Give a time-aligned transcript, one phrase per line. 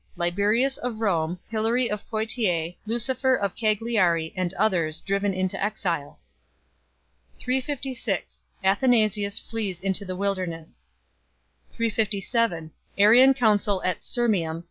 [0.15, 6.17] Liberius of Rome, Hilary of Poitiers, Lucifer of Cagliari, and others, driven into exile.
[7.37, 10.87] 356 Athanasius flees into the wilderness.
[11.73, 14.59] 357 Arian Council at Sirmium.